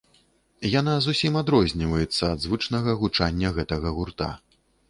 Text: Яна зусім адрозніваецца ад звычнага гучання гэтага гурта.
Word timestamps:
Яна 0.79 0.93
зусім 1.07 1.33
адрозніваецца 1.41 2.23
ад 2.33 2.39
звычнага 2.47 2.99
гучання 3.05 3.55
гэтага 3.59 3.93
гурта. 4.01 4.35